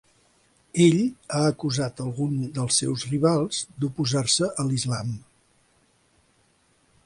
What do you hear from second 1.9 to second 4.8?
alguns dels seus rivals d"oposar-se a